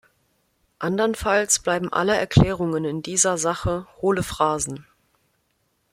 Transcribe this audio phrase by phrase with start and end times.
[0.79, 4.87] Anderenfalls bleiben alle Erklärungen in dieser Sache hohle Phrasen.